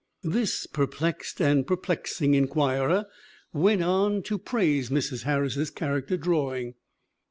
[0.23, 3.05] This perplexed and perplexing inquirer
[3.53, 5.25] went on to praise Mrs.
[5.25, 6.73] Harris's character drawing.